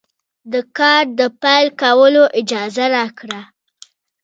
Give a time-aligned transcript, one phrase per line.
[0.51, 3.41] د کار د پیل کولو اجازه راکړه.